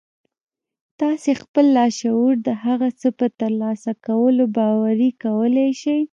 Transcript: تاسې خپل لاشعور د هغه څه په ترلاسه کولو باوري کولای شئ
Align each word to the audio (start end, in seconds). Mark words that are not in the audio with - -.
تاسې 0.99 1.31
خپل 1.41 1.65
لاشعور 1.77 2.33
د 2.47 2.49
هغه 2.65 2.89
څه 2.99 3.07
په 3.19 3.25
ترلاسه 3.39 3.91
کولو 4.07 4.43
باوري 4.57 5.11
کولای 5.23 5.71
شئ 5.81 5.99